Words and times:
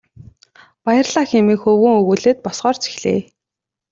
Баярлалаа 0.85 1.25
хэмээн 1.29 1.59
хөвгүүн 1.63 1.97
өгүүлээд 2.01 2.37
босохоор 2.43 2.77
зэхлээ. 2.83 3.19